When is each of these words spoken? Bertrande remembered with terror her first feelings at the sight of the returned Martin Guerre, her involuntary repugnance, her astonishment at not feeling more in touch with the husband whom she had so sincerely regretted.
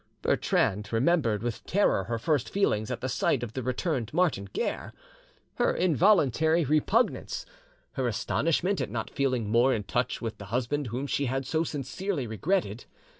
Bertrande 0.23 0.91
remembered 0.91 1.43
with 1.43 1.63
terror 1.67 2.05
her 2.05 2.17
first 2.17 2.49
feelings 2.49 2.89
at 2.89 3.01
the 3.01 3.07
sight 3.07 3.43
of 3.43 3.53
the 3.53 3.61
returned 3.61 4.11
Martin 4.15 4.45
Guerre, 4.51 4.93
her 5.57 5.75
involuntary 5.75 6.65
repugnance, 6.65 7.45
her 7.91 8.07
astonishment 8.07 8.81
at 8.81 8.89
not 8.89 9.11
feeling 9.11 9.47
more 9.51 9.75
in 9.75 9.83
touch 9.83 10.19
with 10.19 10.39
the 10.39 10.45
husband 10.45 10.87
whom 10.87 11.05
she 11.05 11.27
had 11.27 11.45
so 11.45 11.63
sincerely 11.63 12.25
regretted. 12.25 12.85